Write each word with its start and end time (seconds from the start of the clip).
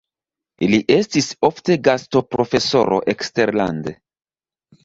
Li 0.71 0.79
estis 0.95 1.27
ofte 1.49 1.77
gastoprofesoro 1.89 2.99
eksterlande. 3.15 3.95